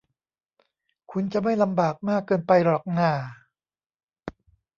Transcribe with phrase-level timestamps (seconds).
[1.11, 3.11] คุณจะไม่ลำบากมากเกินไปหรอกน่า